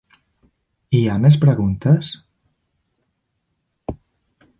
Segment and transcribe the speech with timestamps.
[0.99, 2.09] Hi ha més preguntes?